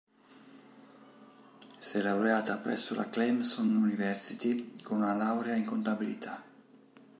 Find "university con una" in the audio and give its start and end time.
3.75-5.13